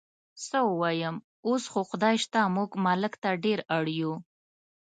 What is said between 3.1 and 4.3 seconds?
ته ډېر اړ یو.